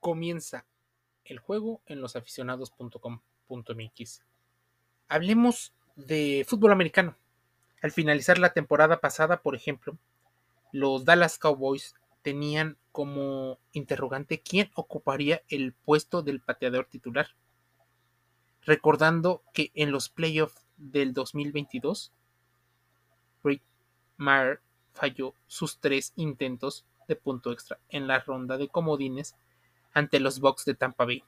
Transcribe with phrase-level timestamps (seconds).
[0.00, 0.66] comienza
[1.24, 4.24] el juego en losaficionados.com.mx.
[5.08, 7.16] Hablemos de fútbol americano.
[7.82, 9.96] Al finalizar la temporada pasada, por ejemplo,
[10.72, 17.28] los Dallas Cowboys tenían como interrogante quién ocuparía el puesto del pateador titular.
[18.62, 22.12] Recordando que en los playoffs del 2022,
[23.44, 23.62] Rick
[24.16, 24.60] Maher
[24.92, 29.36] falló sus tres intentos de punto extra en la ronda de comodines
[29.98, 31.24] ante los Bucks de Tampa Bay.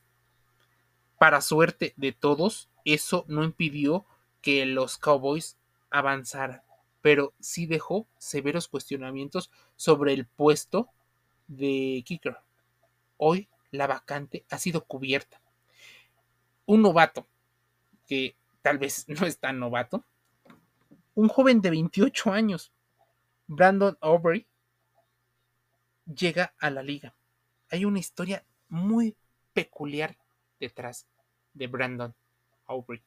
[1.19, 4.07] Para suerte de todos, eso no impidió
[4.41, 5.59] que los Cowboys
[5.91, 6.63] avanzaran,
[7.03, 10.89] pero sí dejó severos cuestionamientos sobre el puesto
[11.47, 12.39] de kicker.
[13.17, 15.43] Hoy la vacante ha sido cubierta.
[16.65, 17.27] Un novato,
[18.07, 20.05] que tal vez no es tan novato,
[21.15, 22.73] un joven de 28 años,
[23.47, 24.47] Brandon Aubrey,
[26.07, 27.15] llega a la liga.
[27.71, 29.15] Hay una historia muy
[29.53, 30.17] peculiar
[30.59, 31.07] detrás
[31.53, 32.15] de Brandon
[32.67, 33.03] Aubrey.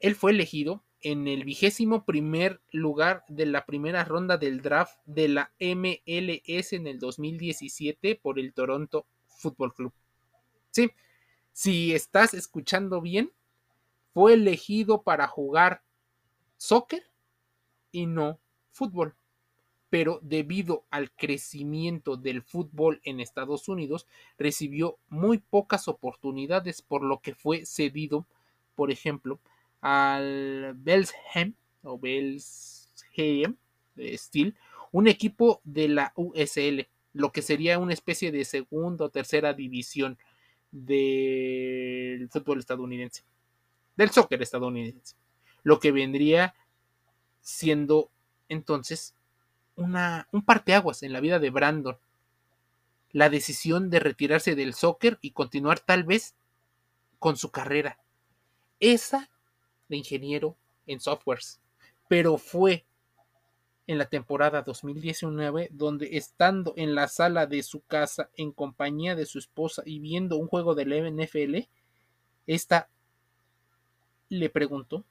[0.00, 5.28] Él fue elegido en el vigésimo primer lugar de la primera ronda del draft de
[5.28, 9.92] la MLS en el 2017 por el Toronto Football Club.
[10.70, 10.90] Sí,
[11.52, 13.32] si estás escuchando bien,
[14.12, 15.82] fue elegido para jugar
[16.56, 17.10] soccer
[17.92, 18.40] y no
[18.72, 19.14] fútbol
[19.90, 24.06] pero debido al crecimiento del fútbol en Estados Unidos,
[24.38, 28.26] recibió muy pocas oportunidades, por lo que fue cedido,
[28.74, 29.40] por ejemplo,
[29.80, 32.00] al Belsham o
[33.98, 34.56] Steel,
[34.92, 40.18] un equipo de la USL, lo que sería una especie de segunda o tercera división
[40.70, 43.22] del fútbol estadounidense,
[43.96, 45.14] del soccer estadounidense,
[45.62, 46.54] lo que vendría
[47.40, 48.10] siendo
[48.48, 49.15] entonces
[49.76, 51.98] una, un parteaguas en la vida de Brandon.
[53.12, 56.34] La decisión de retirarse del soccer y continuar tal vez
[57.18, 57.98] con su carrera.
[58.80, 59.30] Esa
[59.88, 61.60] de ingeniero en softwares.
[62.08, 62.84] Pero fue
[63.86, 69.26] en la temporada 2019 donde estando en la sala de su casa en compañía de
[69.26, 71.68] su esposa y viendo un juego del NFL,
[72.46, 72.88] esta
[74.28, 75.04] le preguntó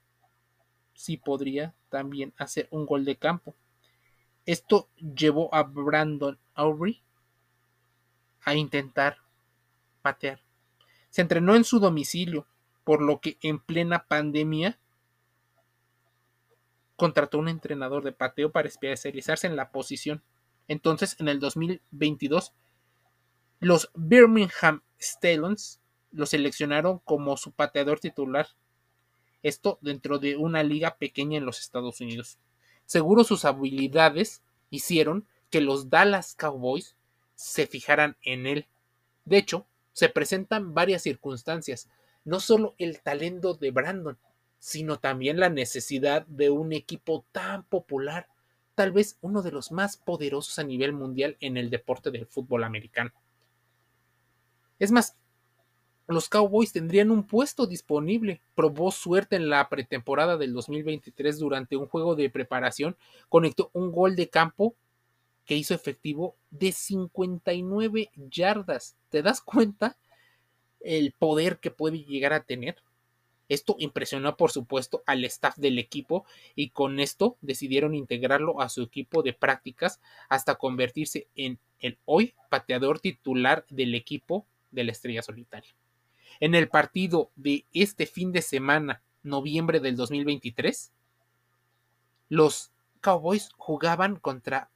[0.93, 3.55] si podría también hacer un gol de campo.
[4.45, 7.01] Esto llevó a Brandon Aubrey
[8.41, 9.17] a intentar
[10.01, 10.41] patear.
[11.09, 12.47] Se entrenó en su domicilio,
[12.83, 14.79] por lo que en plena pandemia
[16.95, 20.23] contrató un entrenador de pateo para especializarse en la posición.
[20.67, 22.53] Entonces, en el 2022,
[23.59, 25.81] los Birmingham Stallions
[26.11, 28.47] lo seleccionaron como su pateador titular.
[29.43, 32.39] Esto dentro de una liga pequeña en los Estados Unidos.
[32.85, 36.95] Seguro sus habilidades hicieron que los Dallas Cowboys
[37.35, 38.67] se fijaran en él.
[39.25, 41.89] De hecho, se presentan varias circunstancias,
[42.23, 44.17] no solo el talento de Brandon,
[44.59, 48.27] sino también la necesidad de un equipo tan popular,
[48.73, 52.63] tal vez uno de los más poderosos a nivel mundial en el deporte del fútbol
[52.63, 53.11] americano.
[54.79, 55.15] Es más,
[56.07, 58.41] los Cowboys tendrían un puesto disponible.
[58.53, 62.95] Probó suerte en la pretemporada del 2023 durante un juego de preparación.
[63.27, 64.75] Conectó un gol de campo
[65.45, 68.95] que hizo efectivo de 59 yardas.
[69.09, 69.97] ¿Te das cuenta
[70.79, 72.77] el poder que puede llegar a tener?
[73.47, 78.81] Esto impresionó, por supuesto, al staff del equipo y con esto decidieron integrarlo a su
[78.81, 85.21] equipo de prácticas hasta convertirse en el hoy pateador titular del equipo de la estrella
[85.21, 85.75] solitaria.
[86.39, 90.91] En el partido de este fin de semana, noviembre del 2023,
[92.29, 94.69] los Cowboys jugaban contra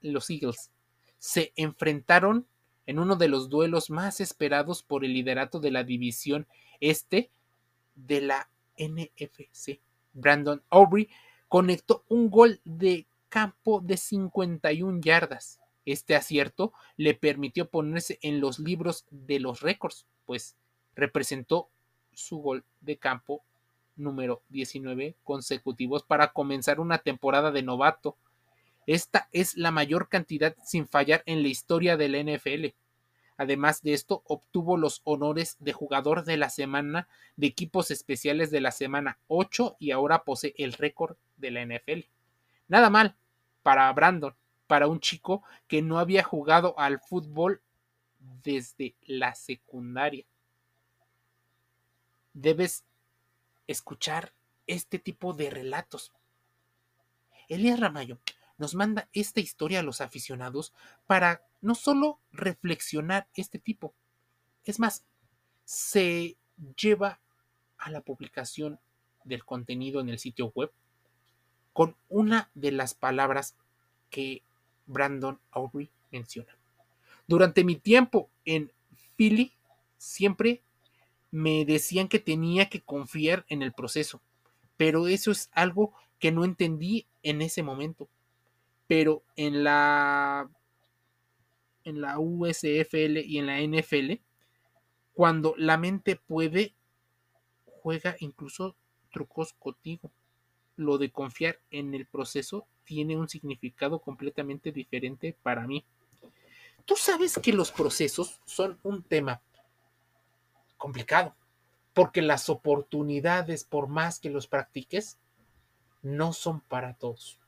[0.00, 0.70] los Eagles.
[1.18, 2.46] Se enfrentaron
[2.86, 6.46] en uno de los duelos más esperados por el liderato de la división
[6.80, 7.30] este
[7.94, 9.80] de la NFC.
[10.12, 11.08] Brandon Aubrey
[11.48, 15.60] conectó un gol de campo de 51 yardas.
[15.84, 20.56] Este acierto le permitió ponerse en los libros de los récords, pues
[20.94, 21.68] representó
[22.12, 23.42] su gol de campo
[23.96, 28.16] número 19 consecutivos para comenzar una temporada de novato.
[28.86, 32.74] Esta es la mayor cantidad sin fallar en la historia de la NFL.
[33.36, 38.60] Además de esto, obtuvo los honores de jugador de la semana de equipos especiales de
[38.60, 42.06] la semana 8 y ahora posee el récord de la NFL.
[42.68, 43.16] Nada mal
[43.62, 44.34] para Brandon,
[44.66, 47.62] para un chico que no había jugado al fútbol
[48.42, 50.24] desde la secundaria
[52.34, 52.84] debes
[53.66, 54.32] escuchar
[54.66, 56.12] este tipo de relatos.
[57.48, 58.18] Elías Ramayo
[58.58, 60.72] nos manda esta historia a los aficionados
[61.06, 63.94] para no solo reflexionar este tipo,
[64.64, 65.04] es más,
[65.64, 66.36] se
[66.76, 67.20] lleva
[67.78, 68.78] a la publicación
[69.24, 70.72] del contenido en el sitio web
[71.72, 73.56] con una de las palabras
[74.10, 74.42] que
[74.86, 76.56] Brandon Aubrey menciona.
[77.26, 78.72] Durante mi tiempo en
[79.16, 79.56] Philly,
[79.96, 80.62] siempre
[81.32, 84.20] me decían que tenía que confiar en el proceso,
[84.76, 88.08] pero eso es algo que no entendí en ese momento.
[88.86, 90.48] Pero en la
[91.84, 94.20] en la USFL y en la NFL,
[95.14, 96.74] cuando la mente puede,
[97.64, 98.76] juega incluso
[99.10, 100.12] trucos contigo.
[100.76, 105.84] Lo de confiar en el proceso tiene un significado completamente diferente para mí.
[106.84, 109.40] Tú sabes que los procesos son un tema
[110.82, 111.36] complicado,
[111.94, 115.16] porque las oportunidades, por más que los practiques,
[116.02, 117.38] no son para todos.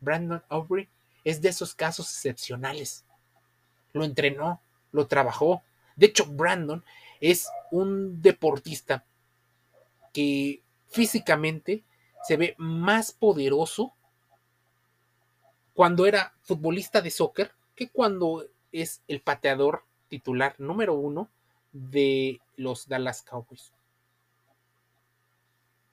[0.00, 0.88] Brandon Aubrey
[1.22, 3.04] es de esos casos excepcionales.
[3.92, 5.62] Lo entrenó, lo trabajó.
[5.96, 6.82] De hecho, Brandon
[7.20, 9.04] es un deportista
[10.14, 11.84] que físicamente
[12.22, 13.92] se ve más poderoso
[15.74, 21.28] cuando era futbolista de soccer que cuando es el pateador titular número uno
[21.72, 23.72] de los Dallas Cowboys.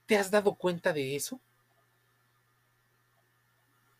[0.05, 1.39] ¿Te has dado cuenta de eso?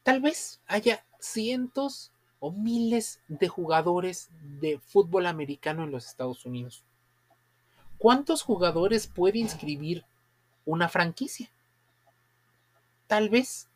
[0.04, 4.30] Tal vez haya cientos o miles de jugadores
[4.60, 6.84] de fútbol americano en los Estados Unidos.
[7.98, 10.06] ¿Cuántos jugadores puede inscribir
[10.66, 11.50] una franquicia?
[13.08, 13.68] Tal vez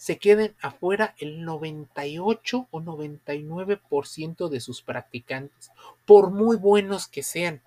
[0.00, 5.70] se queden afuera el 98 o 99% de sus practicantes,
[6.06, 7.60] por muy buenos que sean,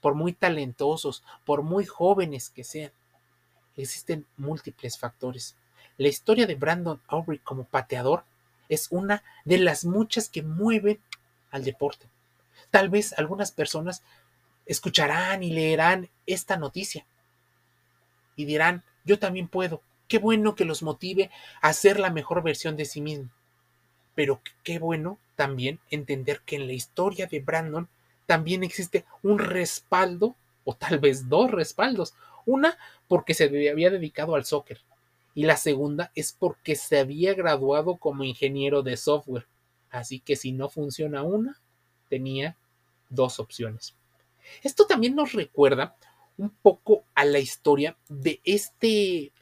[0.00, 2.92] por muy talentosos, por muy jóvenes que sean.
[3.76, 5.56] Existen múltiples factores.
[5.98, 8.22] La historia de Brandon Aubrey como pateador
[8.68, 11.00] es una de las muchas que mueven
[11.50, 12.06] al deporte.
[12.70, 14.04] Tal vez algunas personas
[14.66, 17.04] escucharán y leerán esta noticia
[18.36, 19.82] y dirán, yo también puedo.
[20.08, 23.30] Qué bueno que los motive a ser la mejor versión de sí mismo.
[24.14, 27.88] Pero qué bueno también entender que en la historia de Brandon
[28.26, 32.14] también existe un respaldo, o tal vez dos respaldos.
[32.44, 32.76] Una
[33.08, 34.80] porque se había dedicado al soccer
[35.34, 39.46] y la segunda es porque se había graduado como ingeniero de software.
[39.90, 41.60] Así que si no funciona una,
[42.08, 42.56] tenía
[43.08, 43.94] dos opciones.
[44.62, 45.96] Esto también nos recuerda
[46.36, 49.32] un poco a la historia de este,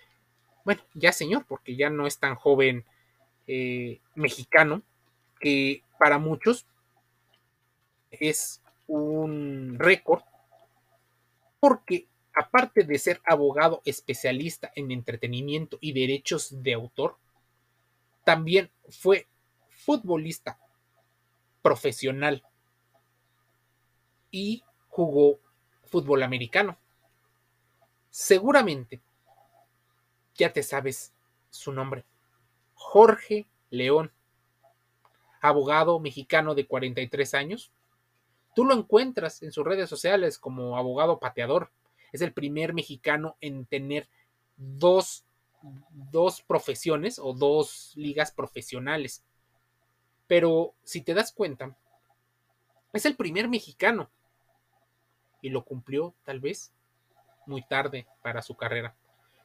[0.65, 2.85] bueno, ya señor, porque ya no es tan joven
[3.47, 4.83] eh, mexicano,
[5.41, 6.67] que para muchos
[8.11, 10.23] es un récord,
[11.61, 17.17] porque aparte de ser abogado especialista en entretenimiento y derechos de autor,
[18.25, 19.27] también fue
[19.69, 20.59] futbolista
[21.63, 22.43] profesional
[24.31, 25.39] y jugó
[25.85, 26.79] fútbol americano.
[28.11, 29.01] Seguramente
[30.41, 31.13] ya te sabes
[31.51, 32.05] su nombre.
[32.75, 34.11] Jorge León,
[35.41, 37.71] abogado mexicano de 43 años.
[38.55, 41.71] Tú lo encuentras en sus redes sociales como abogado pateador
[42.11, 44.09] es el primer mexicano en tener
[44.57, 45.25] dos,
[46.11, 49.23] dos profesiones o dos ligas profesionales.
[50.27, 51.77] Pero si te das cuenta,
[52.93, 54.11] es el primer mexicano.
[55.43, 56.73] Y lo cumplió tal vez
[57.47, 58.97] muy tarde para su carrera.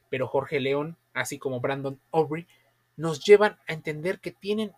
[0.10, 2.48] Pero Jorge León, así como Brandon Aubrey,
[2.96, 4.74] nos llevan a entender que tienen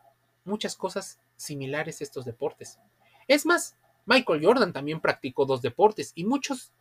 [0.46, 2.80] muchas cosas similares estos deportes.
[3.28, 6.72] Es más, Michael Jordan también practicó dos deportes y muchos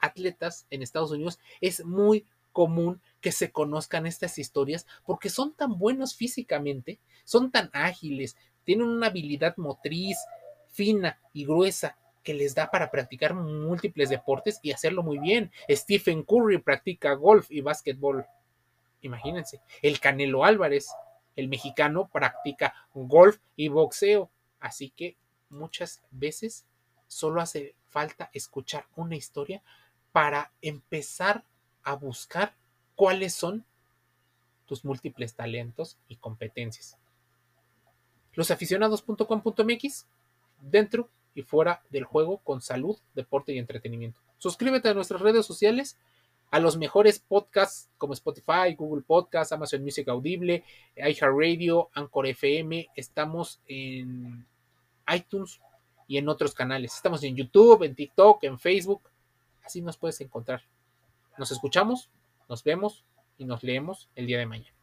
[0.00, 5.78] atletas en Estados Unidos es muy común que se conozcan estas historias porque son tan
[5.78, 10.18] buenos físicamente, son tan ágiles, tienen una habilidad motriz
[10.68, 11.96] fina y gruesa
[12.28, 15.50] que les da para practicar múltiples deportes y hacerlo muy bien.
[15.70, 18.26] Stephen Curry practica golf y básquetbol.
[19.00, 20.90] Imagínense, el Canelo Álvarez,
[21.36, 24.30] el mexicano, practica golf y boxeo.
[24.60, 25.16] Así que
[25.48, 26.66] muchas veces
[27.06, 29.62] solo hace falta escuchar una historia
[30.12, 31.44] para empezar
[31.82, 32.54] a buscar
[32.94, 33.64] cuáles son
[34.66, 36.98] tus múltiples talentos y competencias.
[38.34, 40.06] Losaficionados.com.mx,
[40.60, 44.20] dentro y fuera del juego con salud, deporte y entretenimiento.
[44.38, 45.98] Suscríbete a nuestras redes sociales,
[46.50, 50.64] a los mejores podcasts como Spotify, Google Podcasts, Amazon Music Audible,
[50.96, 52.88] iHeartRadio, Anchor FM.
[52.94, 54.46] Estamos en
[55.14, 55.60] iTunes
[56.06, 56.94] y en otros canales.
[56.94, 59.02] Estamos en YouTube, en TikTok, en Facebook.
[59.62, 60.62] Así nos puedes encontrar.
[61.36, 62.10] Nos escuchamos,
[62.48, 63.04] nos vemos
[63.36, 64.77] y nos leemos el día de mañana.